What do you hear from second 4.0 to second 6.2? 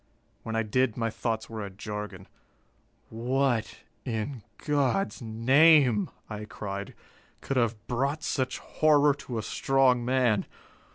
in God's name,"